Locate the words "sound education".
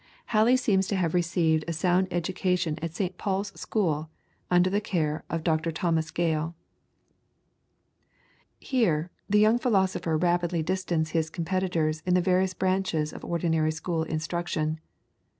1.73-2.79